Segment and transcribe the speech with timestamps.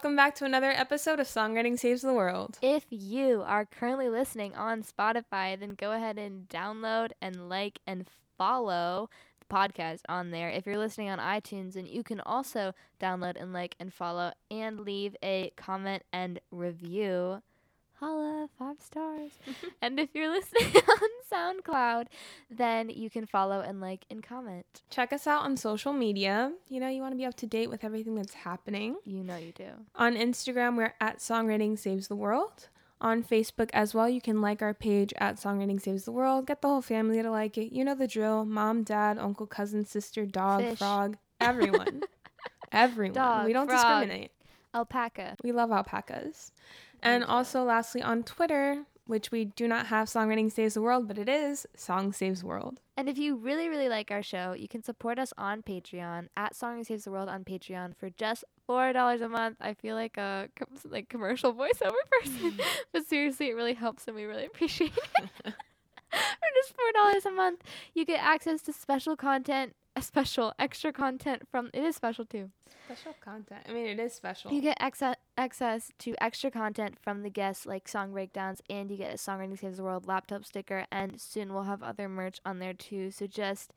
[0.00, 2.56] welcome back to another episode of Songwriting Saves the World.
[2.62, 8.08] If you are currently listening on Spotify, then go ahead and download and like and
[8.38, 9.10] follow
[9.40, 10.48] the podcast on there.
[10.48, 14.80] If you're listening on iTunes, then you can also download and like and follow and
[14.80, 17.42] leave a comment and review.
[18.00, 19.32] Holla, five stars.
[19.82, 22.06] and if you're listening on SoundCloud,
[22.50, 24.64] then you can follow and like and comment.
[24.88, 26.52] Check us out on social media.
[26.70, 28.96] You know, you want to be up to date with everything that's happening.
[29.04, 29.68] You know you do.
[29.96, 32.70] On Instagram, we're at Songwriting Saves the World.
[33.02, 36.46] On Facebook as well, you can like our page at Songwriting Saves the World.
[36.46, 37.70] Get the whole family to like it.
[37.70, 40.78] You know the drill mom, dad, uncle, cousin, sister, dog, Fish.
[40.78, 42.02] frog, everyone.
[42.72, 43.14] everyone.
[43.14, 43.78] Dog, we don't frog.
[43.78, 44.30] discriminate.
[44.72, 45.36] Alpaca.
[45.42, 46.52] We love alpacas.
[47.02, 51.18] And also, lastly, on Twitter, which we do not have Songwriting Saves the World, but
[51.18, 52.80] it is Song Saves World.
[52.96, 56.54] And if you really, really like our show, you can support us on Patreon at
[56.54, 59.56] Song Saves the World on Patreon for just four dollars a month.
[59.60, 61.92] I feel like a com- like commercial voiceover
[62.22, 62.60] person,
[62.92, 64.92] but seriously, it really helps, and we really appreciate
[65.44, 65.54] it.
[66.40, 67.62] for just four dollars a month,
[67.94, 71.70] you get access to special content, a special extra content from.
[71.72, 72.50] It is special too.
[72.86, 73.60] Special content.
[73.68, 74.52] I mean, it is special.
[74.52, 78.96] You get access access to extra content from the guests, like song breakdowns, and you
[78.96, 80.86] get a Songwriting Saves the World laptop sticker.
[80.90, 83.10] And soon we'll have other merch on there too.
[83.10, 83.72] So just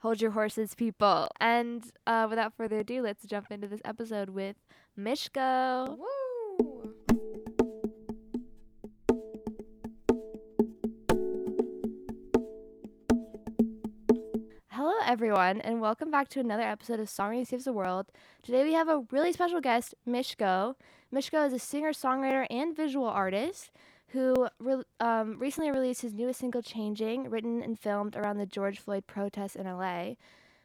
[0.00, 1.28] hold your horses, people.
[1.40, 4.56] And uh, without further ado, let's jump into this episode with
[4.98, 5.96] Mishko.
[5.98, 6.94] Woo!
[15.08, 18.12] Everyone, and welcome back to another episode of Songwriting Saves the World.
[18.42, 20.74] Today we have a really special guest, Mishko.
[21.10, 23.70] Mishko is a singer, songwriter, and visual artist
[24.08, 28.78] who re- um, recently released his newest single, Changing, written and filmed around the George
[28.80, 30.16] Floyd protests in LA.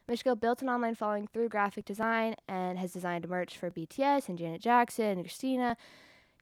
[0.06, 4.36] Mishko built an online following through graphic design and has designed merch for BTS and
[4.36, 5.74] Janet Jackson and Christina.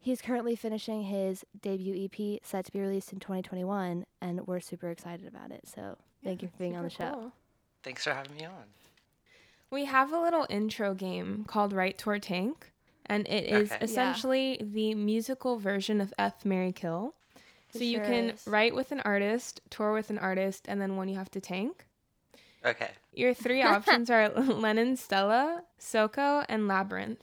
[0.01, 4.91] He's currently finishing his debut EP, set to be released in 2021, and we're super
[4.91, 5.69] excited about it.
[5.73, 7.13] So thank you for being on the show.
[7.13, 7.33] cool.
[7.83, 8.65] Thanks for having me on.
[9.71, 12.71] We have a little intro game called Right to Our Tank,
[13.07, 13.79] and it is Okay.
[13.81, 13.85] Yeah.
[13.85, 17.15] essentially the musical version of F Mary Kill.
[17.75, 18.47] It So you sure can is.
[18.47, 21.87] write with an artist, tour with an artist, and then one you have to tank.
[22.65, 22.91] Okay.
[23.15, 27.17] Your three options are Lennon, Stella, Soko, and Labrinth.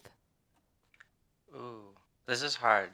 [1.56, 1.94] Ooh,
[2.26, 2.90] this is hard.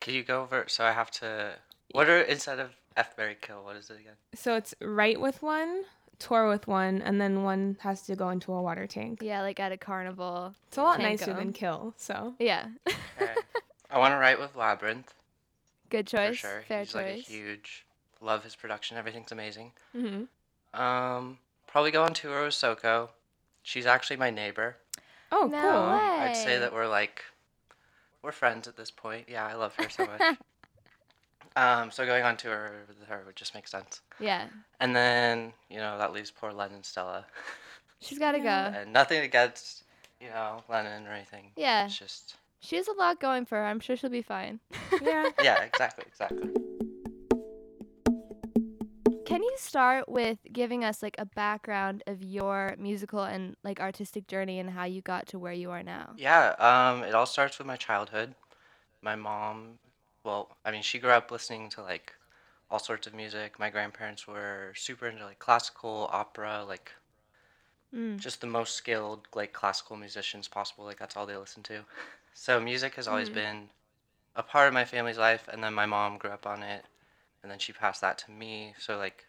[0.00, 0.64] Can you go over?
[0.68, 1.52] So I have to.
[1.92, 3.62] What are instead of F Mary Kill?
[3.64, 4.14] What is it again?
[4.34, 5.82] So it's write with one,
[6.18, 9.20] tour with one, and then one has to go into a water tank.
[9.22, 10.54] Yeah, like at a carnival.
[10.68, 11.94] It's a lot Tank nicer than kill.
[11.96, 12.66] So Yeah.
[12.86, 13.34] Okay.
[13.90, 15.08] I want to write with Labrinth
[15.90, 16.28] Good choice.
[16.28, 16.38] for choice.
[16.40, 16.62] sure.
[16.68, 17.84] Fair He's like a huge.
[18.20, 18.96] Love his production.
[18.96, 19.72] Everything's amazing.
[19.92, 20.24] hmm
[20.72, 23.10] Um, probably go on tour with Soko.
[23.62, 24.76] She's actually my neighbor.
[25.30, 25.70] oh No cool.
[25.92, 26.28] way.
[26.28, 27.22] I'd say that we're like,
[28.22, 29.26] we're friends at this point.
[29.28, 30.38] Yeah, I love her so much.
[31.56, 34.00] um, so going on tour with her would just make sense.
[34.20, 34.46] yeah.
[34.80, 37.26] And then you know that leaves poor Lennon Stella.
[38.00, 38.70] She's got to Yeah.
[38.72, 38.78] go.
[38.80, 39.84] and nothing against
[40.20, 41.52] you know Lennon or anything.
[41.56, 41.86] Yeah.
[41.86, 43.64] It's just She has a lot going for her.
[43.64, 44.60] I'm sure she'll be fine.
[45.00, 45.30] Yeah.
[45.42, 46.50] yeah, exactly, exactly.
[49.26, 54.26] Can you start with giving us like a background of your musical and like artistic
[54.26, 56.10] journey and how you got to where you are now?
[56.18, 58.34] Yeah, um, it all starts with my childhood.
[59.00, 59.78] My mom,
[60.24, 62.14] well, I mean, she grew up listening to like
[62.70, 63.58] all sorts of music.
[63.58, 66.92] My grandparents were super into like classical, opera, like
[67.94, 68.18] Mm.
[68.18, 70.84] just the most skilled like classical musicians possible.
[70.84, 71.84] Like that's all they listened to.
[72.34, 73.34] So music has always Mhm.
[73.34, 73.70] been
[74.36, 76.86] a part of my family's life, and then my mom grew up on it,
[77.42, 78.74] and then she passed that to me.
[78.78, 79.26] So like,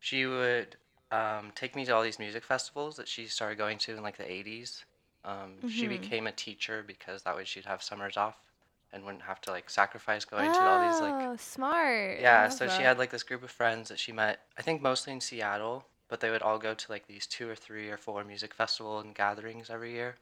[0.00, 0.76] she would
[1.10, 4.18] um, take me to all these music festivals that she started going to in like
[4.18, 4.84] the '80s.
[5.24, 5.88] Um, She Mhm.
[5.88, 8.36] became a teacher because that way she'd have summers off
[8.92, 12.18] and wouldn't have to like sacrifice going to all these like Oh, smart.
[12.20, 14.82] Yeah, love so she had like this group of friends that she met, I think
[14.82, 17.96] mostly in Seattle, but they would all go to like these two or three or
[17.98, 20.16] four music festival and gatherings every year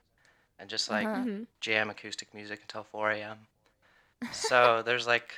[0.58, 1.24] and just like Uh-huh.
[1.24, 3.48] hmm jam acoustic music until 4 a.m.
[4.30, 5.34] So there's like,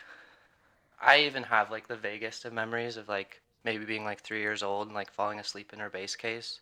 [1.00, 4.62] I even have like the vaguest of memories of like maybe being like three years
[4.62, 6.60] old and like falling asleep in her bass case.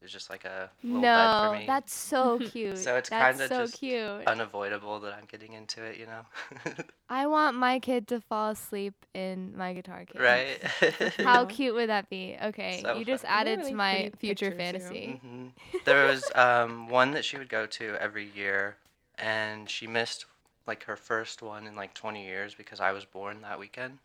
[0.00, 1.66] It was just like a little bed for No, me.
[1.66, 2.76] that's so cute.
[2.78, 4.26] So it's kinda so just cute.
[4.26, 6.26] unavoidable that I'm getting into it, you know?
[7.10, 10.20] I want my kid to fall asleep in my guitar case.
[10.20, 10.58] right?
[11.22, 12.36] How cute would that be?
[12.42, 13.30] Okay, So you just fun.
[13.30, 14.78] added Really to my future pictures, too.
[14.82, 15.20] fantasy.
[15.22, 15.48] hmm
[15.84, 18.76] There was um, one that she would go to every year,
[19.18, 20.24] and she missed
[20.66, 23.98] like her first one in like 20 years because I was born that weekend.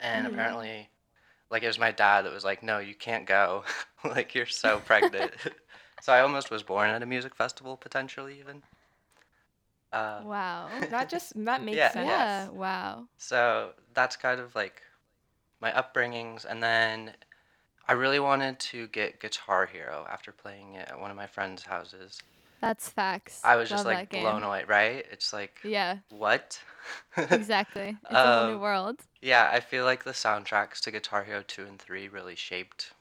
[0.00, 0.34] And Mhm.
[0.34, 0.88] apparently,
[1.50, 3.64] like it was my dad that was like, "No, you can't go.
[4.04, 5.34] like you're so pregnant."
[6.00, 8.62] so I almost was born at a music festival potentially even.
[9.92, 10.70] Uh, Wow.
[10.90, 12.06] That just that makes Yeah, sense.
[12.06, 12.48] yeah.
[12.50, 13.08] Wow.
[13.18, 14.82] So that's kind of like
[15.60, 16.44] my upbringings.
[16.44, 17.14] And then
[17.88, 21.64] I really wanted to get Guitar Hero after playing it at one of my friends'
[21.64, 22.22] houses.
[22.60, 23.40] That's facts.
[23.42, 24.22] I was just Love like that game.
[24.22, 25.04] blown away, right?
[25.10, 25.98] It's like, Yeah.
[26.10, 26.60] what?
[27.16, 27.96] Exactly.
[28.04, 29.00] It's a whole new Um, world.
[29.22, 32.92] Yeah, I feel like the soundtracks to Guitar Hero 2 and 3 really shaped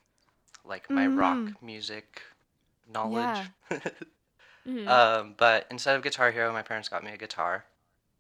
[0.66, 1.56] like my rock Mm.
[1.62, 2.22] music
[2.92, 3.50] knowledge.
[4.68, 4.88] Mhm.
[4.88, 7.64] um, but instead of Guitar Hero, my parents got me a guitar,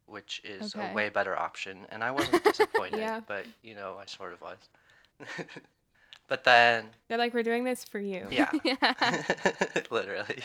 [0.08, 0.90] which is Okay.
[0.90, 3.20] a way better option, and I wasn't disappointed, Yeah.
[3.28, 4.58] but you know, I sort of was.
[6.28, 8.28] but then, They're like, we're doing this for you.
[8.32, 9.24] yeah, yeah.
[9.92, 10.42] literally.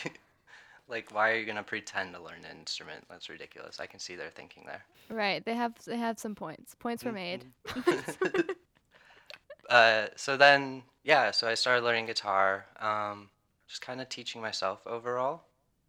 [0.87, 3.05] Like, why are you gonna pretend to learn an instrument?
[3.09, 3.79] That's ridiculous.
[3.79, 4.83] I can see their thinking there.
[5.09, 5.43] Right.
[5.43, 6.75] They have they have some points.
[6.75, 7.45] Points were made.
[7.67, 8.55] Mhm.
[9.69, 13.29] uh, so then, yeah, so I started learning guitar, um,
[13.67, 15.43] just kind of teaching myself overall.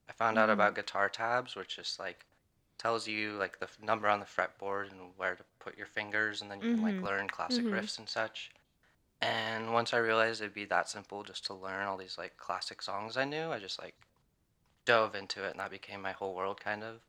[0.09, 0.53] I found out Mhm.
[0.55, 2.25] about guitar tabs, which just like
[2.79, 6.41] tells you like the f- number on the fretboard and where to put your fingers,
[6.43, 7.05] and then you can like Mhm.
[7.05, 7.73] learn classic Mhm.
[7.73, 8.51] riffs and such.
[9.21, 12.83] And once I realized it'd be that simple just to learn all these like classic
[12.83, 13.95] songs I knew, I just like
[14.87, 17.01] dove into it, and that became my whole world kind of.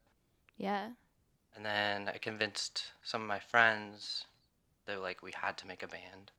[0.58, 0.90] Yeah.
[1.56, 4.26] And then I convinced some of my friends
[4.86, 6.32] that like we had to make a band.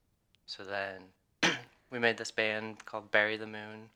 [0.47, 1.03] So then
[1.91, 3.91] we made this band called Bury the Moon.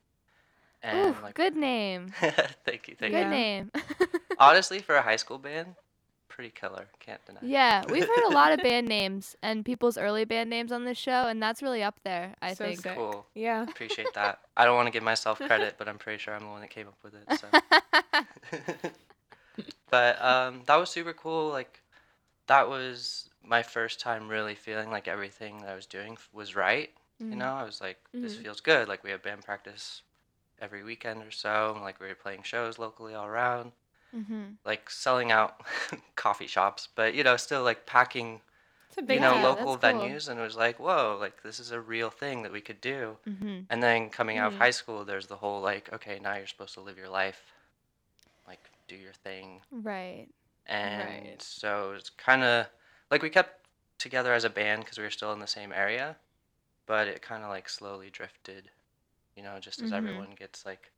[0.83, 2.13] And Ooh, like good name.
[2.65, 3.31] thank you, thank Good Yeah.
[3.31, 3.71] name.
[4.39, 5.75] Honestly, for a high school band,
[6.33, 6.87] pretty killer.
[6.99, 7.39] Can't deny.
[7.43, 10.99] yeah, we've heard a lot of band names and people's early band names on this
[10.99, 12.35] show, and that's really up there.
[12.41, 12.81] I So think.
[12.81, 12.95] sick.
[12.97, 13.27] Cool.
[13.35, 13.63] Yeah.
[13.65, 14.41] Appreciate that.
[14.57, 16.71] I don't want to give myself credit, but I'm pretty sure I'm the one that
[16.71, 17.39] came up with it.
[17.39, 17.49] So.
[19.91, 21.51] but um, that was super cool.
[21.51, 21.81] Like,
[22.47, 26.91] that was my first time really feeling like everything that I was doing was right.
[27.21, 27.39] You Mhm.
[27.39, 28.43] know, I was like, this Mhm.
[28.43, 28.89] feels good.
[28.89, 30.03] Like, we have band practice
[30.61, 31.79] every weekend or so.
[31.81, 33.73] Like, we were playing shows locally all around.
[34.15, 34.57] Mhm.
[34.65, 35.61] Like, selling out
[36.17, 38.41] coffee shops, but, you know, still, like, packing,
[39.09, 39.79] you know, Yeah, local cool.
[39.79, 40.29] venues.
[40.29, 43.19] And it was like, whoa, like, this is a real thing that we could do.
[43.27, 43.67] Mhm.
[43.71, 44.59] And then coming out of Mhm.
[44.59, 47.53] high school, there's the whole like, okay, now you're supposed to live your life,
[48.47, 49.61] like do your thing.
[49.71, 50.29] Right.
[50.67, 51.43] And Right.
[51.43, 52.67] so it's kind of
[53.11, 53.67] like we kept
[53.99, 56.17] together as a band because we were still in the same area,
[56.87, 58.71] but it kind of like slowly drifted,
[59.37, 59.97] you know, just as Mhm.
[59.97, 60.91] everyone gets like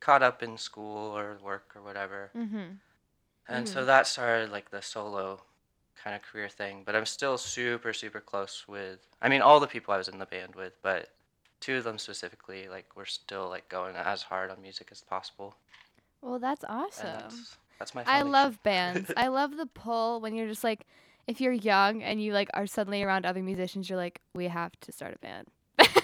[0.00, 2.30] caught up in school or work or whatever.
[2.34, 2.78] Mhm.
[3.48, 3.86] And so Mhm.
[3.86, 5.42] that started like the solo
[6.02, 6.82] kind of career thing.
[6.84, 10.18] But I'm still super, super close with, I mean, all the people I was in
[10.18, 11.10] the band with, but
[11.60, 15.54] two of them specifically, like, we're still like going as hard on music as possible.
[16.22, 17.12] Well, that's awesome.
[17.12, 19.10] that's, that's my I love bands.
[19.16, 20.86] I love the pull when you're just like,
[21.26, 24.72] if you're young and you like are suddenly around other musicians, you're like, we have
[24.80, 25.48] to start a band.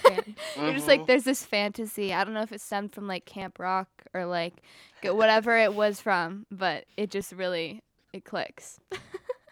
[0.09, 0.35] Band.
[0.57, 1.07] You're just like, Mhm.
[1.07, 2.13] there's this fantasy.
[2.13, 4.55] I don't know if it stemmed from like camp rock or like
[5.03, 7.83] whatever it was from, but it just really
[8.13, 8.81] it clicks.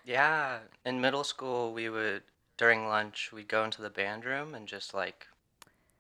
[0.07, 0.59] Yeah.
[0.85, 2.25] In middle school, we would,
[2.59, 5.27] during lunch, we'd go into the band room and just like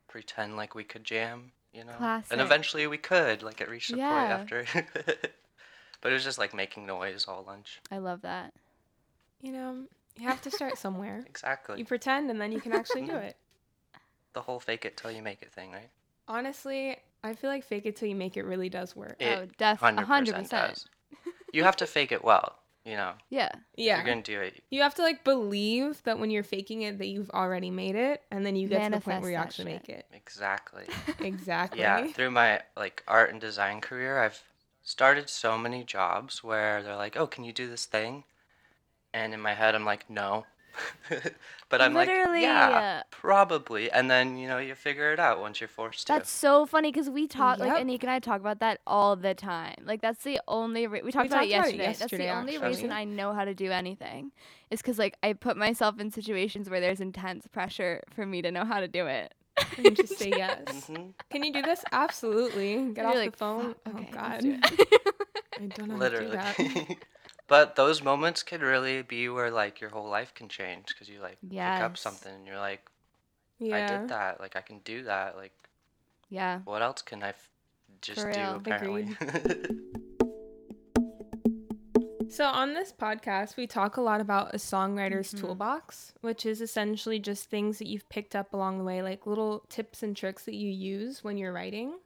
[0.09, 1.95] pretend like we could jam, you know?
[1.97, 2.31] Classic.
[2.31, 4.11] And eventually we could, like, it reached a Yeah.
[4.11, 4.67] point after.
[6.03, 7.81] but it was just like making noise all lunch.
[7.91, 8.53] I love that.
[9.41, 9.85] You know,
[10.19, 11.25] you have to start somewhere.
[11.27, 11.79] Exactly.
[11.79, 13.23] You pretend and then you can actually do Mhm.
[13.25, 13.37] it.
[14.34, 15.88] The whole fake it till you make it thing, right?
[16.28, 19.16] Honestly, I feel like fake it till you make it really does work.
[19.20, 20.50] It oh, def a 100%, hundred percent.
[20.50, 20.88] does.
[21.52, 23.12] You have to fake it well, you know.
[23.31, 23.48] Yeah.
[23.76, 23.96] Yeah.
[23.98, 24.60] You're going to do it.
[24.70, 28.22] You have to like believe that when you're faking it that you've already made it
[28.32, 29.88] and then you get to the point where you actually shit.
[29.88, 30.06] make it.
[30.12, 30.84] Exactly.
[31.24, 31.81] Exactly.
[31.81, 34.43] Yeah, through my like art and design career, I've
[34.82, 38.24] started so many jobs where they're like, "Oh, can you do this thing?"
[39.12, 40.44] And in my head, I'm like, "No."
[41.69, 45.40] but I'm Literally, like, "Yeah, uh, probably." And then, you know, you figure it out
[45.40, 46.12] once you're forced to.
[46.14, 47.86] That's so funny because we talk like Yep.
[47.86, 49.76] Anik and I talk about that all the time.
[49.84, 51.86] Like that's the only re- we talked about, talked it about it yesterday.
[51.86, 52.69] That's yesterday, the only actually.
[52.69, 54.32] reason I know how to do anything
[54.70, 58.50] is because like I put myself in situations where there's intense pressure for me to
[58.50, 59.34] know how to do it.
[59.76, 60.64] And you just say yes.
[60.90, 61.84] Mhm, Can you do this?
[61.93, 62.93] Absolutely.
[62.93, 63.74] Get You're off like, the phone.
[63.84, 64.40] "Fuck, oh god.
[64.40, 64.58] do.
[65.60, 66.36] I don't know Literally.
[66.36, 66.96] how to do that.
[67.46, 71.20] But those moments could really be where like your whole life can change because you
[71.20, 72.82] like pick up something and you're like,
[73.58, 73.77] Yeah.
[73.77, 74.41] I did that.
[74.41, 75.36] Like I can do that.
[75.36, 75.53] Like
[76.31, 76.60] yeah.
[76.65, 77.48] what else can I f-
[78.01, 78.55] just For do real.
[78.56, 79.17] apparently?
[82.31, 85.39] So, on this podcast, we talk a lot about a songwriter's Mhm.
[85.41, 89.60] toolbox, which is essentially just things that you've picked up along the way, like little
[89.69, 92.01] tips and tricks that you use when you're writing.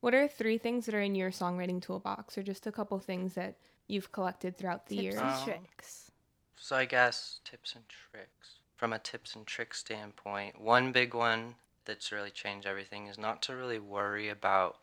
[0.00, 3.34] What are three things that are in your songwriting toolbox, or just a couple things
[3.34, 3.56] that
[3.88, 5.20] you've collected throughout the Tips years?
[5.20, 6.10] and tricks.
[6.56, 8.60] So I guess tips and tricks.
[8.76, 13.42] From a tips and tricks standpoint, one big one that's really changed everything is not
[13.42, 14.78] to really worry about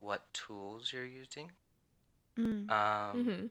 [0.00, 1.52] what tools you're using.
[2.38, 2.70] Mm.
[2.70, 3.46] Um, hmm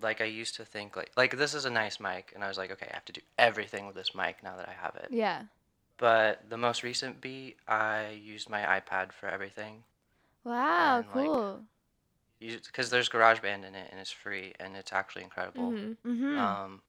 [0.00, 2.58] like I used to think like like this is a nice mic, and I was
[2.58, 5.08] like, okay, I have to do everything with this mic now that I have it.
[5.10, 5.42] Yeah.
[5.96, 9.84] But the most recent beat, I used my iPad for everything.
[10.44, 11.62] Wow, And, like, cool.
[12.40, 15.72] Because there's GarageBand in it, and it's free, and it's actually incredible.
[15.72, 16.10] Mm-hmm.
[16.10, 16.38] Mhm.
[16.38, 16.82] Um,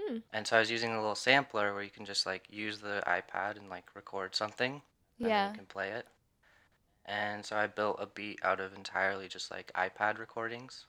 [0.00, 0.18] Hmm.
[0.32, 3.02] and so I was using a little sampler where you can just like use the
[3.06, 4.82] iPad and like record something,
[5.22, 5.46] and yeah.
[5.46, 6.06] you can play it.
[7.06, 10.86] And so I built a beat out of entirely just like iPad recordings.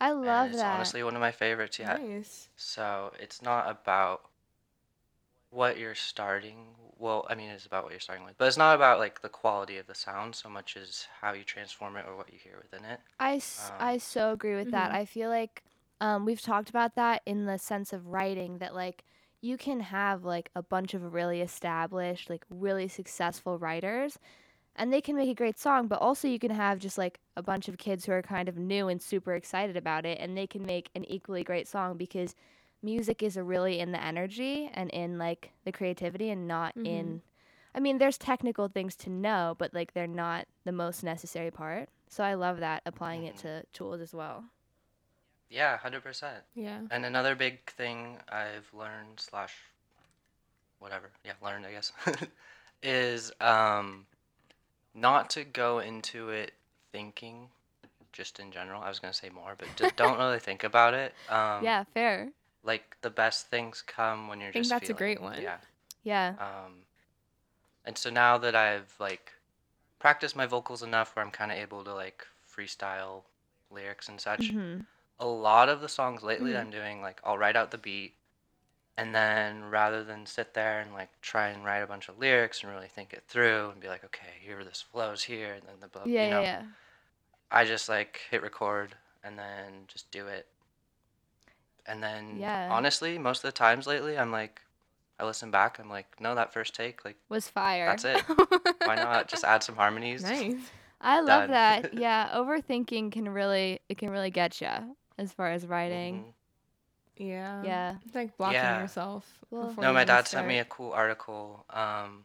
[0.00, 0.74] I and love it's that.
[0.74, 2.00] honestly one of my favorites yet.
[2.00, 2.48] Nice.
[2.56, 4.27] So it's not about
[5.50, 6.76] what you're starting.
[6.96, 9.28] Well, I mean, it's about what you're starting with, but it's not about like the
[9.28, 12.58] quality of the sound so much as how you transform it or what you hear
[12.62, 13.00] within it.
[13.18, 14.90] I, s- Um, I so agree with that.
[14.90, 14.94] Mhm.
[14.94, 15.62] I feel like
[16.00, 19.04] um, we've talked about that in the sense of writing that like
[19.40, 24.18] you can have like a bunch of really established, like really successful writers
[24.76, 27.42] and they can make a great song, but also you can have just like a
[27.42, 30.46] bunch of kids who are kind of new and super excited about it and they
[30.48, 32.34] can make an equally great song because
[32.82, 36.86] music is really in the energy and in like the creativity and not Mhm.
[36.86, 37.22] in
[37.74, 41.90] I mean, there's technical things to know, but like they're not the most necessary part.
[42.08, 43.40] So I love that applying it Mhm.
[43.40, 44.44] to tools as well.
[45.50, 46.44] Yeah, hundred percent.
[46.54, 46.80] Yeah.
[46.90, 49.54] And another big thing I've learned slash
[50.78, 51.92] whatever, yeah, learned I guess,
[52.82, 54.06] is um
[54.94, 56.52] not to go into it
[56.92, 57.48] thinking
[58.12, 58.82] just in general.
[58.82, 61.14] I was gonna say more, but just don't really think about it.
[61.28, 62.30] Um, yeah, fair.
[62.64, 64.70] Like the best things come when you're I think just.
[64.70, 65.40] that's a great one.
[65.40, 65.58] Yeah.
[66.02, 66.34] Yeah.
[66.38, 66.84] Um,
[67.84, 69.32] and so now that I've like
[69.98, 73.22] practiced my vocals enough where I'm kind of able to like freestyle
[73.70, 74.78] lyrics and such, hmm
[75.20, 76.60] a lot of the songs lately Mhm.
[76.60, 78.14] I'm doing like I'll write out the beat
[78.96, 82.62] and then rather than sit there and like try and write a bunch of lyrics
[82.62, 85.74] and really think it through and be like okay here this flows here and then
[85.80, 86.62] the blah Yeah, you know yeah, yeah.
[87.50, 90.46] I just like hit record and then just do it
[91.88, 92.68] and then Yeah.
[92.70, 94.60] honestly most of the times lately I'm like
[95.18, 97.86] I listen back I'm like no that first take like Was fire.
[97.86, 98.22] That's it.
[98.84, 100.54] why not just add some harmonies Nice.
[101.00, 101.50] I love Done.
[101.52, 101.94] that.
[102.06, 106.24] Yeah, overthinking can really it can really get you as far as writing.
[106.24, 106.32] Mhm.
[107.26, 107.62] Yeah.
[107.64, 107.94] Yeah.
[108.04, 108.80] It's like blocking Yeah.
[108.82, 109.24] yourself.
[109.50, 112.24] Well- No, you my even dad sent me a cool article um,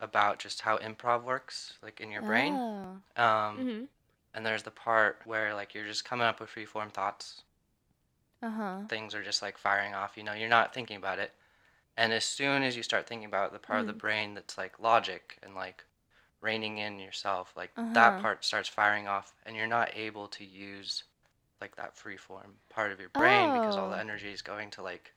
[0.00, 2.52] about just how improv works, like in your brain.
[2.54, 3.22] Oh.
[3.22, 3.86] Um, Mhm.
[4.34, 7.42] And there's the part where like you're just coming up with freeform thoughts.
[8.42, 8.88] Uh-huh.
[8.88, 10.16] Things are just like firing off.
[10.16, 11.34] You know, you're not thinking about it.
[11.96, 14.00] And as soon as you start thinking about the part of the Mhm.
[14.00, 15.84] brain that's like logic and like
[16.40, 17.90] reining in yourself, like Uh-huh.
[17.94, 21.04] that part starts firing off, and you're not able to use
[21.60, 24.00] like that free form part of your brain because all the Oh.
[24.00, 25.14] energy is going to like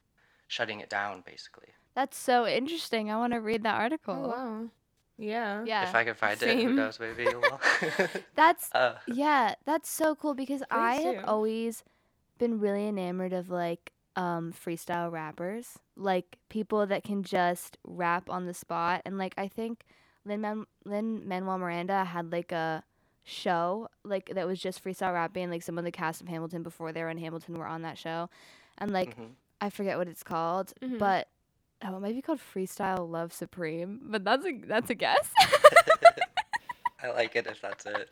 [0.48, 1.74] shutting it down, basically.
[1.96, 3.12] That's so interesting.
[3.12, 4.16] I want to read that article.
[4.16, 4.70] Oh wow.
[5.18, 5.68] Yeah.
[5.68, 5.82] Yeah.
[5.82, 7.00] If I could find it, who knows?
[7.00, 7.60] Maybe you.
[8.36, 11.24] That's uh, yeah, that's so cool because I have too.
[11.24, 11.84] always
[12.44, 18.46] been really enamored of like um freestyle rappers, like people that can just rap on
[18.46, 19.86] the spot and like I think
[20.26, 22.84] Lin Manuel Miranda had like a
[23.26, 26.92] show like that was just freestyle rapping like some of the cast of Hamilton before
[26.92, 28.30] they were in Hamilton were on that show.
[28.78, 29.30] And like mhm.
[29.62, 31.00] I forget what it's called, Mhm.
[31.00, 31.30] but
[31.86, 35.30] oh, it might be called Freestyle Love Supreme, but that's a that's a guess.
[37.02, 38.10] I like it if that's it.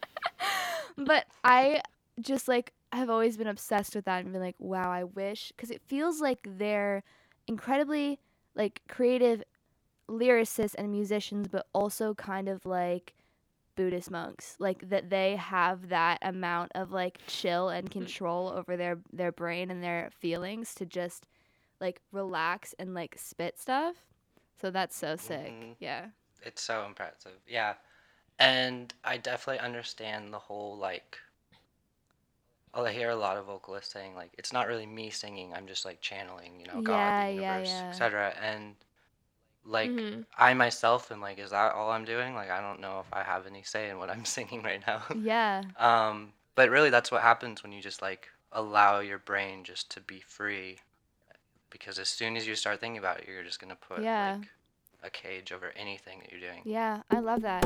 [0.98, 1.82] but I
[2.22, 5.72] just like have always been obsessed with that and been like, wow, I wish because
[5.72, 7.04] it feels like they're
[7.48, 8.20] incredibly
[8.56, 9.44] like creative
[10.10, 13.14] lyricists and musicians, but also kind of like
[13.76, 19.00] Buddhist monks, like that they have that amount of like chill and control over their
[19.14, 21.28] their brain and their feelings to just
[21.80, 23.96] like relax and like spit stuff.
[24.60, 25.52] So that's so sick.
[25.52, 25.76] Mhm.
[25.80, 26.08] Yeah.
[26.44, 27.40] It's so impressive.
[27.48, 27.76] Yeah.
[28.40, 31.18] And I definitely understand the whole like
[32.74, 35.84] I'll hear a lot of vocalists saying like it's not really me singing, I'm just
[35.86, 37.90] like channeling, you know, God, Yeah, the universe, yeah.
[37.90, 38.34] etc.
[38.42, 38.76] And
[39.66, 40.26] like Mhm.
[40.38, 42.34] I myself am like, is that all I'm doing?
[42.34, 45.04] Like I don't know if I have any say in what I'm singing right now.
[45.16, 45.64] Yeah.
[45.78, 50.02] Um, but really, that's what happens when you just like allow your brain just to
[50.02, 50.80] be free.
[51.70, 54.36] Because as soon as you start thinking about it, you're just gonna put Yeah.
[54.38, 54.48] like
[55.04, 56.62] a cage over anything that you're doing.
[56.66, 57.64] Yeah, I love that.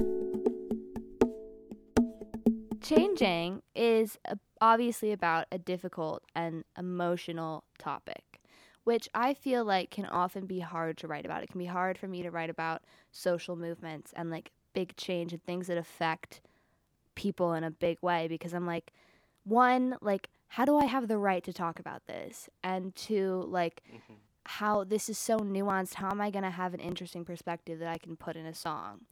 [2.81, 4.35] Changing is uh,
[4.65, 8.41] obviously about a difficult and emotional topic,
[8.83, 11.43] which I feel like can often be hard to write about.
[11.43, 12.81] It can be hard for me to write about
[13.11, 16.41] social movements and like big change and things that affect
[17.13, 18.91] people in a big way because I'm like,
[19.43, 22.49] one, like, how do I have the right to talk about this?
[22.63, 24.17] And two, like, Mhm.
[24.45, 25.95] how this is so nuanced.
[25.95, 28.53] How am I going to have an interesting perspective that I can put in a
[28.55, 29.05] song?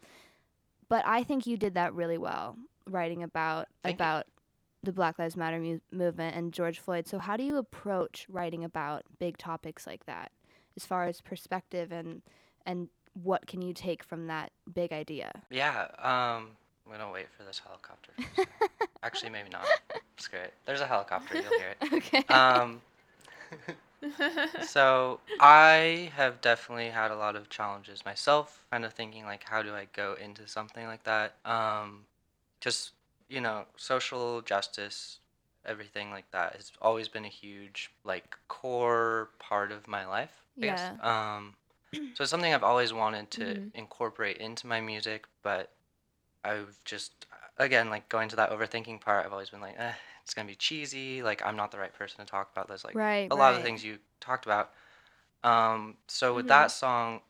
[0.89, 2.57] But I think you did that really well,
[2.87, 4.25] writing about Thank about
[4.83, 7.07] the Black Lives Matter mu- movement and George Floyd.
[7.07, 10.31] So how do you approach writing about big topics like that,
[10.75, 12.21] as far as perspective and
[12.65, 12.89] and
[13.21, 15.31] what can you take from that big idea?
[15.49, 16.49] Yeah, um,
[16.85, 18.11] I'm gonna wait for this helicopter.
[18.17, 18.69] for a second.
[19.03, 19.65] Actually, maybe not.
[20.17, 20.53] Screw it.
[20.65, 21.35] There's a helicopter.
[21.35, 21.93] You'll hear it.
[21.93, 22.33] okay.
[22.33, 22.81] Um,
[24.65, 29.61] so I have definitely had a lot of challenges myself, kind of thinking like, how
[29.61, 31.35] do I go into something like that?
[31.45, 32.05] Um,
[32.61, 32.91] just
[33.29, 35.19] you know, social justice,
[35.65, 40.43] everything like that has always been a huge like core part of my life.
[40.61, 40.91] I guess.
[41.01, 41.55] Um,
[42.13, 43.71] so it's something I've always wanted to Mhm.
[43.75, 45.71] incorporate into my music, but
[46.43, 47.25] I've just
[47.57, 49.25] again like going to that overthinking part.
[49.25, 51.23] I've always been like, eh, it's gonna be cheesy.
[51.23, 52.83] Like I'm not the right person to talk about this.
[52.85, 53.27] Like right.
[53.31, 54.71] a lot of the things you talked about.
[55.43, 56.49] Um, so with Mhm.
[56.49, 57.21] that song,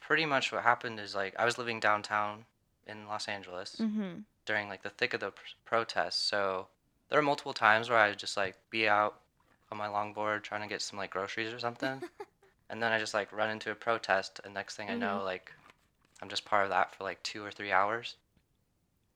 [0.00, 2.46] pretty much what happened is like I was living downtown
[2.86, 4.20] in Los Angeles Mm-hmm.
[4.46, 6.20] During like the thick of the pr- protests.
[6.20, 6.68] So
[7.08, 9.20] there were multiple times where I would just like be out
[9.70, 12.02] on my longboard trying to get some like groceries or something,
[12.70, 15.52] and then I just like run into a protest, and next thing I know, like
[16.22, 18.16] I'm just part of that for like two or three hours.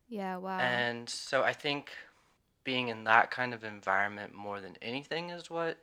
[0.08, 0.36] Yeah.
[0.36, 0.58] Wow.
[0.58, 1.90] And so I think
[2.62, 5.78] being in that kind of environment more than anything is what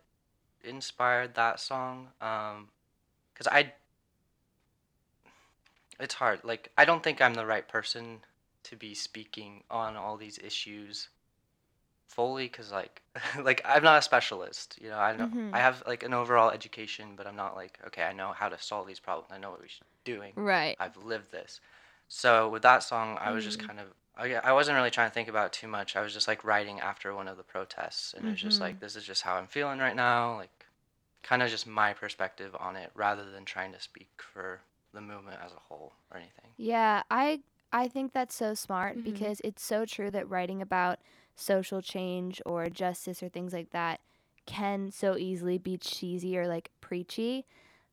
[0.63, 2.07] inspired that song.
[2.21, 2.69] Um,
[3.35, 3.73] cause I,
[5.99, 6.43] it's hard.
[6.43, 8.21] Like I don't think I'm the right person
[8.63, 11.09] to be speaking on all these issues
[12.07, 13.01] fully, cause like,
[13.41, 14.77] like I'm not a specialist.
[14.81, 15.51] You know, I know Mhm.
[15.53, 18.59] I have like an overall education, but I'm not like okay, I know how to
[18.59, 19.31] solve these problems.
[19.31, 19.67] I know what we're
[20.03, 20.33] doing.
[20.35, 20.79] right.
[20.79, 21.59] I've lived this.
[22.07, 23.65] So with that song, I was just Mhm.
[23.65, 23.87] kind of
[24.17, 25.95] I, I wasn't really trying to think about it too much.
[25.95, 28.79] I was just like writing after one of the protests, and it was just like
[28.79, 30.65] this is just how I'm feeling right now, like
[31.23, 34.61] kind of just my perspective on it, rather than trying to speak for
[34.93, 36.51] the movement as a whole or anything.
[36.57, 37.41] Yeah, I
[37.73, 39.03] I think that's so smart Mhm.
[39.03, 40.99] because it's so true that writing about
[41.35, 44.01] social change or justice or things like that
[44.45, 47.45] can so easily be cheesy or like preachy,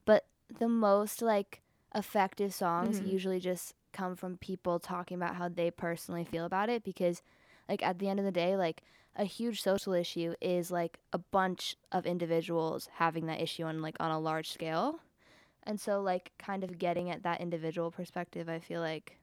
[0.05, 0.27] but
[0.59, 1.63] the most like
[1.95, 3.07] effective songs Mhm.
[3.09, 7.23] usually just come from people talking about how they personally feel about it because
[7.69, 8.83] like at the end of the day like
[9.17, 13.97] a huge social issue is like a bunch of individuals having that issue on like
[14.01, 15.01] on a large scale.
[15.65, 19.18] And so like kind of getting at that individual perspective I feel like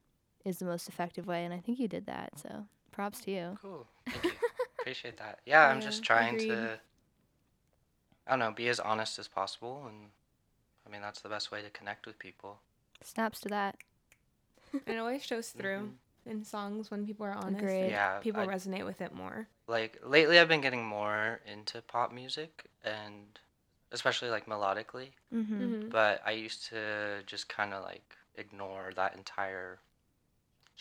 [0.45, 2.31] is the most effective way and I think you did that.
[2.39, 3.57] So props to you.
[3.61, 4.31] Cool, thank you,
[4.79, 5.39] appreciate that.
[5.45, 6.49] Yeah, I'm just trying agreed.
[6.49, 6.79] to,
[8.27, 10.09] I don't know, be as honest as possible, and
[10.87, 12.59] I mean that's the best way to connect with people.
[13.03, 13.75] Snaps to that.
[14.87, 15.79] it always shows through
[16.27, 16.31] Mhm.
[16.31, 17.61] in songs when people are honest.
[17.63, 17.89] Agreed.
[17.89, 19.47] Yeah, People I- resonate with it more.
[19.67, 23.39] like lately I've been getting more into pop music and
[23.91, 25.49] especially like melodically, Mhm.
[25.49, 25.89] Mhm.
[25.89, 29.79] but I used to just kind of like ignore that entire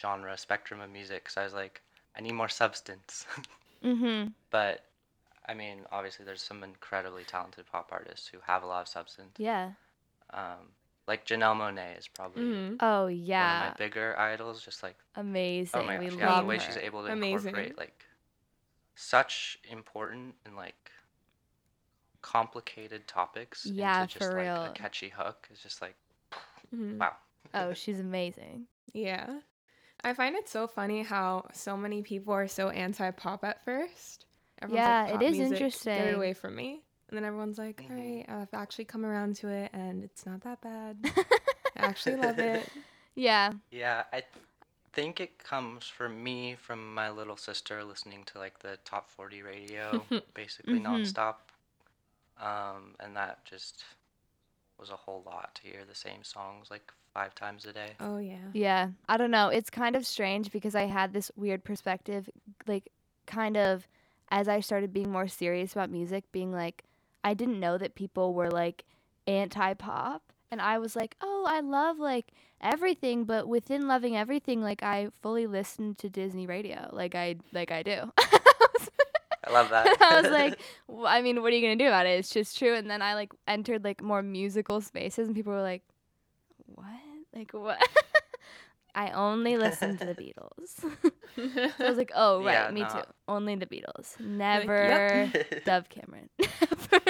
[0.01, 1.83] genre spectrum of music cuz I was like
[2.17, 3.27] I need more substance.
[3.83, 4.33] Mhm.
[4.51, 4.85] but
[5.47, 9.39] I mean, obviously there's some incredibly talented pop artists who have a lot of substance.
[9.39, 9.71] Yeah.
[10.33, 10.73] Um
[11.07, 12.79] like Janelle Monáe is probably Mhm.
[12.81, 13.61] Oh one of yeah.
[13.61, 15.73] my bigger idols just like Amazing.
[15.75, 16.65] Oh my we yeah, love the way her.
[16.65, 17.55] she's able to Amazing.
[17.55, 18.05] incorporate like
[18.97, 20.91] such important and like
[22.23, 24.65] complicated topics Yeah, into just for like real.
[24.65, 25.95] a catchy hook is just like
[26.75, 27.01] Mhm.
[27.01, 27.15] wow.
[27.55, 28.67] oh, she's amazing.
[28.93, 29.41] Yeah.
[30.05, 34.27] I find it so funny how so many people are so anti pop at first.
[34.69, 36.07] Yeah, it "Pop is music, Get interesting.
[36.09, 36.83] it away from me.
[37.09, 37.91] And then everyone's like, Mhm.
[37.91, 40.99] all right, I've actually come around to it and it's not that bad.
[41.77, 42.71] I actually love it.
[43.15, 43.53] yeah.
[43.71, 44.45] Yeah, I th-
[44.93, 49.43] think it comes for me from my little sister listening to like the top 40
[49.43, 50.85] radio basically Mhm.
[50.87, 51.37] nonstop.
[52.41, 53.85] Um, and that just
[54.85, 57.93] was a whole lot to hear the same songs like five times a day.
[58.01, 58.37] Oh, yeah.
[58.53, 58.89] Yeah.
[59.09, 59.49] I don't know.
[59.49, 62.29] It's kind of strange because I had this weird perspective,
[62.67, 62.91] like,
[63.27, 63.89] kind of
[64.31, 66.85] as I started being more serious about music, being like,
[67.23, 68.85] I didn't know that people were like
[69.27, 70.23] anti pop.
[70.51, 75.09] And I was like, oh, I love like everything, but within loving everything, like I
[75.23, 78.13] fully listen to Disney radio, like I like I do.
[79.47, 79.97] I love that.
[80.01, 82.19] I was like, "Wh- I mean, what are you gonna do about it?
[82.19, 82.75] It's just true.
[82.75, 85.83] And then I like entered like more musical spaces, and people were like,
[86.67, 86.87] "What?
[87.35, 87.79] Like what?"
[88.97, 90.69] I only listen to the Beatles.
[90.79, 90.91] so
[91.85, 92.89] I was like, "Oh right, Yeah, me no.
[92.89, 93.01] too.
[93.27, 94.15] Only the Beatles.
[94.21, 97.03] like, Never "Yep." Dove Cameron." Never.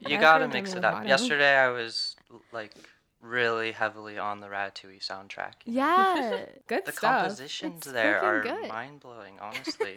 [0.00, 0.94] You gotta mix it up.
[1.04, 1.08] Lovato.
[1.08, 2.16] Yesterday I was
[2.52, 2.72] like
[3.20, 5.52] really heavily on the Ratatouille soundtrack.
[5.66, 6.46] yeah.
[6.66, 7.20] Good The stuff.
[7.28, 8.68] compositions It's there are good.
[8.68, 9.94] mind blowing, honestly.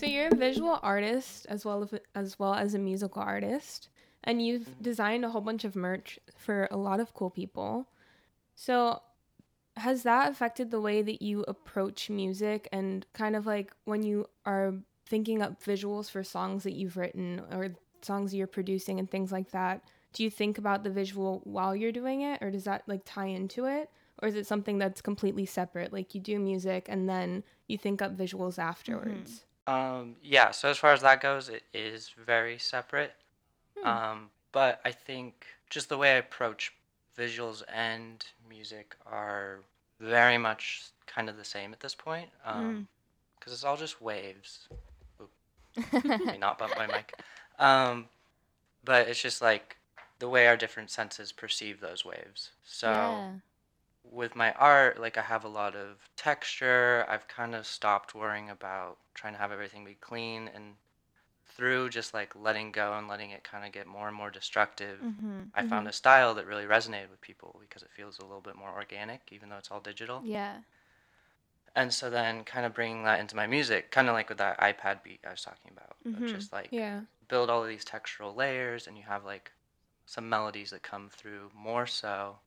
[0.00, 3.90] So you're a visual artist as well as, as well as a musical artist,
[4.24, 4.82] and you've Mhm.
[4.82, 7.86] designed a whole bunch of merch for a lot of cool people.
[8.54, 9.02] So,
[9.76, 14.26] has that affected the way that you approach music and kind of like when you
[14.46, 14.72] are
[15.04, 19.50] thinking up visuals for songs that you've written or songs you're producing and things like
[19.50, 19.84] that?
[20.14, 23.26] Do you think about the visual while you're doing it or does that like tie
[23.26, 23.90] into it?
[24.22, 25.92] Or is it something that's completely separate?
[25.92, 29.44] Like you do music and then you think up visuals afterwards?
[29.70, 33.12] Um, yeah, so as far as that goes, it is very separate.
[33.78, 33.86] Hmm.
[33.86, 36.72] Um, but I think just the way I approach
[37.16, 39.60] visuals and music are
[40.00, 42.30] very much kind of the same at this point.
[42.44, 42.88] Um,
[43.38, 44.68] because it's all just waves.
[45.92, 47.14] Let me not bump my mic.
[47.58, 48.06] Um,
[48.84, 49.76] but it's just like
[50.18, 52.50] the way our different senses perceive those waves.
[52.64, 53.30] So yeah.
[54.10, 57.06] With my art, like I have a lot of texture.
[57.08, 60.74] I've kind of stopped worrying about trying to have everything be clean and
[61.46, 64.98] through just like letting go and letting it kind of get more and more destructive.
[65.04, 65.40] Mm-hmm.
[65.54, 68.56] I found a style that really resonated with people because it feels a little bit
[68.56, 70.22] more organic, even though it's all digital.
[70.24, 70.56] Yeah.
[71.76, 74.58] And so then kind of bringing that into my music, kind of like with that
[74.58, 76.26] iPad beat I was talking about, Mhm.
[76.26, 77.02] just like Yeah.
[77.28, 79.52] build all of these textural layers and you have like
[80.06, 82.38] some melodies that come through more so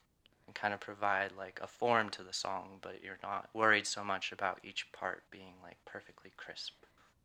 [0.54, 4.04] and kind of provide like a form to the song, but you're not worried so
[4.04, 6.74] much about each part being like perfectly crisp.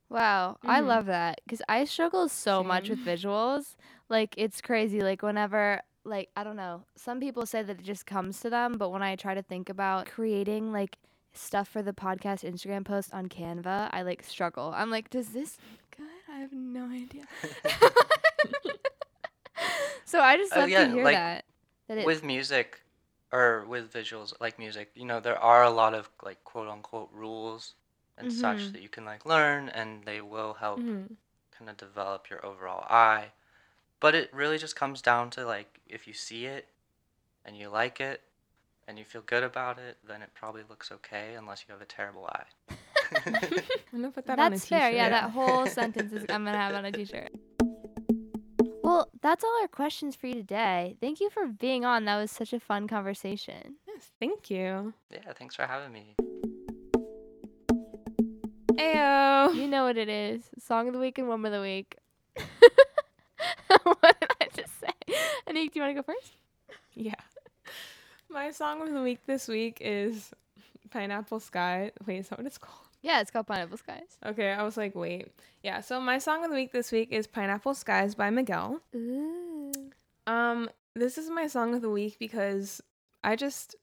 [0.09, 0.87] Wow, I Mhm.
[0.87, 3.77] love that because I struggle so much with visuals.
[4.09, 5.01] Like it's crazy.
[5.03, 8.79] Like whenever, like I don't know, some people say that it just comes to them,
[8.79, 10.97] but when I try to think about creating like
[11.35, 14.73] stuff for the podcast Instagram post on Canva, I like struggle.
[14.75, 16.35] I'm like, does this look good?
[16.35, 17.25] I have no idea.
[20.07, 21.45] so I just Oh, love yeah, to hear like, that.
[21.89, 22.81] That it, with music
[23.33, 27.11] or with visuals like music, you know, there are a lot of like quote unquote
[27.13, 27.75] rules
[28.17, 28.73] and such Mhm.
[28.73, 31.17] that you can like learn and they will help Mhm.
[31.57, 33.27] kind of develop your overall eye.
[34.01, 36.69] But it really just comes down to like if you see it
[37.45, 38.23] and you like it
[38.87, 41.87] and you feel good about it, then it probably looks okay unless you have a
[41.87, 42.45] terrible eye.
[43.93, 44.93] I'm gonna put that on a That's t-shirt.
[44.93, 44.93] fair.
[44.93, 47.31] Yeah, that whole sentence is I'm gonna have on a t-shirt.
[48.89, 50.97] Well, that's all our questions for you today.
[50.99, 52.07] Thank you for being on.
[52.07, 53.75] That was such a fun conversation.
[53.87, 54.95] Yes, thank you.
[55.13, 56.17] yeah, thanks for having me.
[58.73, 59.55] Ayo.
[59.55, 60.43] You know what it is.
[60.59, 61.99] Song of the week and woman of the week.
[63.83, 65.15] what did I just say?
[65.47, 66.33] Anik, do you want to go first?
[66.95, 67.13] Yeah.
[68.31, 70.31] My song of the week this week is
[70.91, 71.93] Pineapple Sky.
[72.07, 72.88] Wait, is that what it's called?
[73.03, 74.19] Yeah, it's called Pineapple Skies.
[74.25, 75.29] Okay, I was like, wait.
[75.63, 78.81] Yeah, so my song of the week this week is Pineapple Skies by Miguel.
[78.95, 79.73] Ooh.
[80.27, 82.83] Um, this is my song of the week because
[83.23, 83.77] I just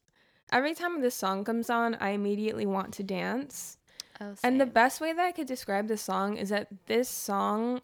[0.51, 3.77] every time this song comes on, I immediately want to dance.
[4.21, 7.81] Oh, And the best way that I could describe this song is that this song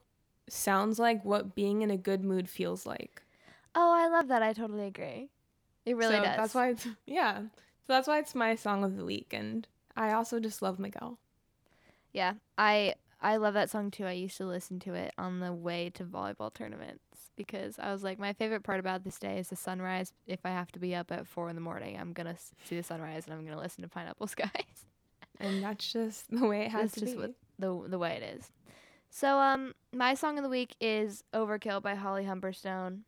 [0.47, 3.21] sounds like what being in a good mood feels like.
[3.73, 4.43] Oh, I love that.
[4.43, 5.29] I totally agree.
[5.85, 6.37] It really so does.
[6.37, 7.39] That's why it's yeah.
[7.39, 11.17] So that's why it's my song of the week and I also just love Miguel.
[12.13, 14.05] Yeah, I I love that song too.
[14.05, 17.03] I used to listen to it on the way to volleyball tournaments
[17.35, 20.11] because I was like, my favorite part about this day is the sunrise.
[20.27, 22.83] If I have to be up at four in the morning, I'm gonna see the
[22.83, 24.85] sunrise and I'm gonna listen to Pineapple Skies.
[25.39, 27.21] And that's just the way it has That's to just be.
[27.21, 28.51] what the the way it is.
[29.09, 33.01] So um, my song of the week is "Overkill" by Holly Humberstone.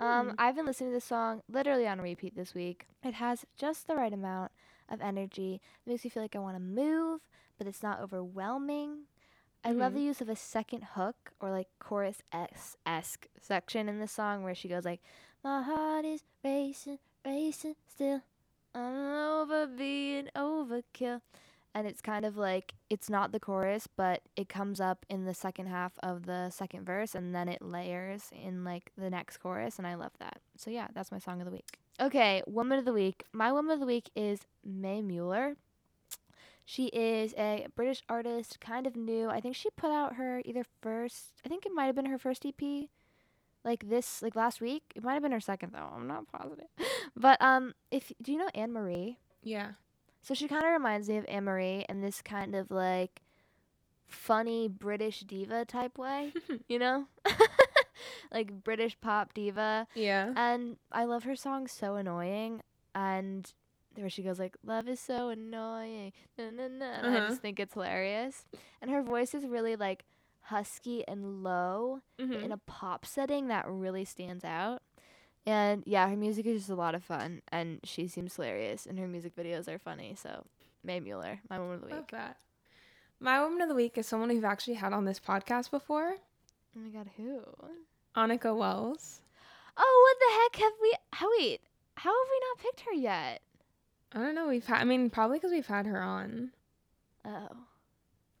[0.00, 0.34] Um, Hmm.
[0.38, 2.86] I've been listening to this song literally on repeat this week.
[3.02, 4.52] It has just the right amount
[4.88, 5.60] of energy.
[5.86, 7.20] It makes me feel like I want to move,
[7.58, 9.04] but it's not overwhelming.
[9.64, 9.96] I love Mhm.
[9.96, 12.22] the use of a second hook or like chorus
[12.86, 15.02] esque section in the song where she goes like,
[15.42, 18.22] "My heart is racing, racing still.
[18.74, 21.20] I'm over being overkill."
[21.74, 25.34] And it's kind of like it's not the chorus, but it comes up in the
[25.34, 29.78] second half of the second verse and then it layers in like the next chorus
[29.78, 30.40] and I love that.
[30.56, 31.78] So yeah, that's my song of the week.
[32.00, 33.24] Okay, woman of the week.
[33.32, 35.56] My woman of the week is Mae Muller.
[36.70, 39.30] She is a British artist, kind of new.
[39.30, 42.18] I think she put out her either first, I think it might have been her
[42.18, 42.90] first EP
[43.64, 44.82] like this like last week.
[44.94, 45.88] It might have been her second though.
[45.96, 46.66] I'm not positive.
[47.16, 49.18] But um if do you know Anne Marie?
[49.42, 49.72] Yeah.
[50.20, 53.22] So she kind of reminds me of Anne Marie in this kind of like
[54.06, 56.34] funny British diva type way,
[56.68, 57.06] you know?
[58.30, 59.86] like British pop diva.
[59.94, 60.34] Yeah.
[60.36, 62.60] And I love her song So Annoying
[62.94, 63.50] and
[64.00, 66.12] where she goes like love is so annoying.
[66.38, 67.28] And I Uh-huh.
[67.28, 68.44] just think it's hilarious.
[68.80, 70.04] And her voice is really like
[70.42, 74.82] husky and low but in a pop setting that really stands out.
[75.46, 78.98] And yeah, her music is just a lot of fun, and she seems hilarious, and
[78.98, 80.14] her music videos are funny.
[80.14, 80.44] So,
[80.84, 82.10] Mae Muller, my woman of the Love week.
[82.10, 82.36] that.
[83.18, 86.16] My woman of the week is someone we've actually had on this podcast before,
[86.76, 87.40] Oh my god, who?
[88.14, 89.22] Annika Wells.
[89.76, 90.18] Oh, what
[90.52, 90.94] the heck have we?
[91.12, 91.60] How wait?
[91.96, 93.40] How have we not picked her yet?
[94.12, 94.48] I don't know.
[94.48, 94.80] We've had.
[94.80, 96.50] I mean, probably because we've had her on.
[97.24, 97.48] Oh.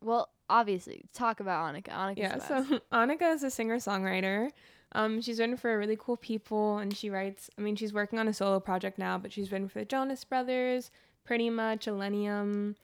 [0.02, 1.88] Well, obviously, talk about Annika.
[1.88, 2.38] Annika's yeah.
[2.38, 2.80] So.
[2.92, 4.50] Annika is a singer songwriter.
[4.92, 7.50] Um, she's written for really cool people, and she writes.
[7.58, 10.24] I mean, she's working on a solo project now, but she's written for the Jonas
[10.24, 10.90] Brothers,
[11.24, 12.76] pretty much Millennium,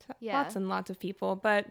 [0.00, 0.38] t- Yeah.
[0.38, 1.36] lots and lots of people.
[1.36, 1.66] But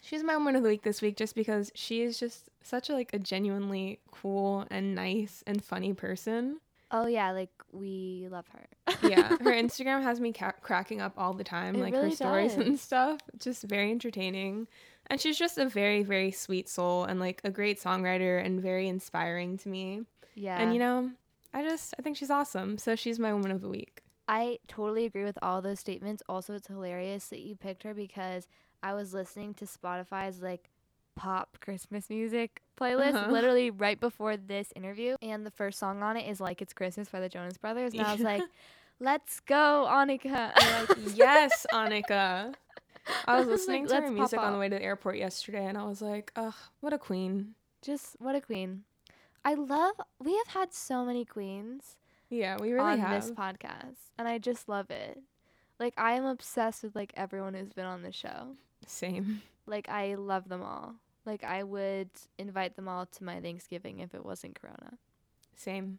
[0.00, 2.94] she's my woman of the week this week, just because she is just such a
[2.94, 6.60] like a genuinely cool and nice and funny person.
[6.90, 8.66] Oh yeah, like we love her.
[9.08, 12.14] yeah, her Instagram has me ca- cracking up all the time, It like her really
[12.14, 13.20] stories and stuff.
[13.38, 14.68] Just very entertaining.
[15.08, 18.88] And she's just a very, very sweet soul and like a great songwriter and very
[18.88, 20.02] inspiring to me.
[20.34, 20.58] yeah.
[20.60, 21.10] And you know,
[21.54, 22.78] I just I think she's awesome.
[22.78, 24.02] So she's my woman of the week.
[24.28, 26.22] I totally agree with all those statements.
[26.28, 28.48] Also, it's hilarious that you picked her because
[28.82, 30.70] I was listening to Spotify's like
[31.14, 33.30] pop Christmas music playlist Uh-huh.
[33.30, 37.08] literally right before this interview, and the first song on it is like "It's Christmas"
[37.08, 38.42] by the Jonas Brothers, and I was like,
[39.00, 42.54] "Let's go, Annika!" Like, yes, Annika.
[43.26, 45.78] I was listening like, to her music on the way to the airport yesterday and
[45.78, 47.54] I was like, ugh, what a queen.
[47.82, 48.82] just what a queen.
[49.44, 49.94] I love.
[50.22, 51.96] We have had so many queens
[52.30, 53.22] Yeah, we really on have.
[53.22, 55.20] this podcast, and I just love it.
[55.78, 58.56] Like I am obsessed with like everyone who's been on the show.
[58.86, 59.42] Same.
[59.66, 60.94] Like I love them all.
[61.26, 62.08] Like I would
[62.38, 64.96] invite them all to my Thanksgiving if it wasn't Corona.
[65.56, 65.98] Same.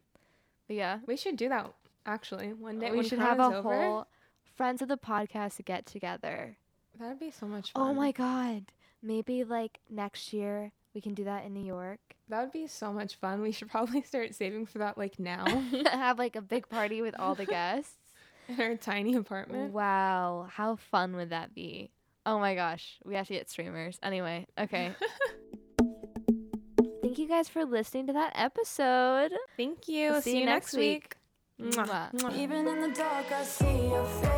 [0.67, 1.71] But yeah, We should do that
[2.05, 2.91] actually one day.
[2.91, 3.61] we should have a over.
[3.61, 4.07] whole
[4.55, 6.57] friends of the podcast get together.
[6.99, 7.89] That'd be so much oh fun.
[7.89, 8.65] Oh my god.
[9.03, 11.99] Maybe like next year we can do that in New York.
[12.29, 13.41] That would be so much fun.
[13.41, 15.45] We should probably start saving for that like now
[15.91, 17.93] have like a big party with all the guests.
[18.47, 19.73] in our tiny apartment.
[19.73, 21.91] Wow, how fun would that be?
[22.27, 23.97] Oh my gosh, we have to get streamers.
[24.03, 24.91] Anyway, okay.
[27.01, 29.31] Thank you guys for listening to that episode.
[29.55, 30.11] Thank you.
[30.11, 31.15] We'll See, you next week.
[31.57, 32.13] Mwah.
[32.13, 32.37] Mwah.
[32.37, 34.36] Even in the dark, I see your face